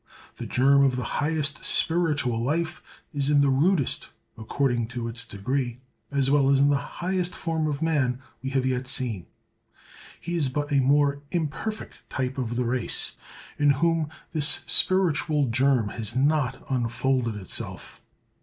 The 0.37 0.47
germ 0.47 0.83
of 0.83 0.95
the 0.95 1.03
highest 1.21 1.63
spiritual 1.63 2.41
life 2.43 2.81
is 3.13 3.29
in 3.29 3.41
the 3.41 3.51
rudest, 3.51 4.09
according 4.35 4.87
to 4.87 5.07
its 5.07 5.23
degree, 5.23 5.79
as 6.09 6.31
well 6.31 6.49
as 6.49 6.59
in 6.59 6.69
the 6.71 6.77
highest 7.05 7.35
form 7.35 7.67
of 7.67 7.83
man 7.83 8.19
we 8.41 8.49
have 8.49 8.65
yet 8.65 8.87
seen;—he 8.87 9.27
is 10.35 10.49
but 10.49 10.71
a 10.73 10.79
more 10.79 11.21
imperfect 11.29 12.01
type 12.09 12.39
of 12.39 12.55
the 12.55 12.65
race, 12.65 13.11
in 13.59 13.69
whom 13.69 14.09
this 14.31 14.63
spiritual 14.65 15.45
germ 15.49 15.89
has 15.89 16.15
not 16.15 16.63
unfolded 16.67 17.35
itself. 17.35 18.01